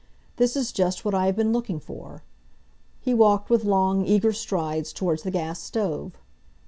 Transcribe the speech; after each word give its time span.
"This 0.37 0.55
is 0.55 0.71
just 0.71 1.05
what 1.05 1.13
I 1.13 1.27
have 1.27 1.35
been 1.35 1.53
looking 1.53 1.79
for." 1.79 2.23
He 3.01 3.13
walked 3.13 3.51
with 3.51 3.63
long, 3.65 4.03
eager 4.03 4.33
strides 4.33 4.91
towards 4.91 5.21
the 5.21 5.29
gas 5.29 5.61
stove. 5.61 6.13